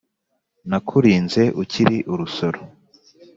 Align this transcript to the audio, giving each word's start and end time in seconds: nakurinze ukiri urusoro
nakurinze 0.69 1.43
ukiri 1.61 1.97
urusoro 2.13 2.59